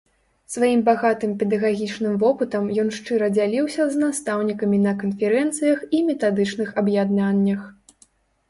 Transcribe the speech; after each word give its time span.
Сваім 0.53 0.79
багатым 0.85 1.31
педагагічным 1.41 2.13
вопытам 2.23 2.71
ён 2.83 2.89
шчыра 2.97 3.27
дзяліўся 3.35 3.87
з 3.91 4.01
настаўнікамі 4.05 4.77
на 4.87 4.95
канферэнцыях 5.05 5.79
і 5.99 6.03
метадычных 6.09 6.69
аб'яднаннях. 6.85 7.61